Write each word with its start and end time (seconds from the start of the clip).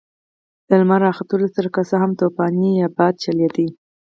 له 0.69 0.75
لمر 0.81 0.99
راختلو 1.07 1.47
سره 1.55 1.67
که 1.75 1.81
څه 1.89 1.95
هم 2.01 2.11
طوفاني 2.19 2.71
باد 2.97 3.13
چلېده. 3.23 3.65